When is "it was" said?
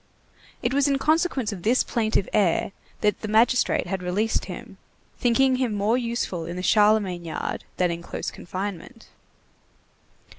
0.63-0.87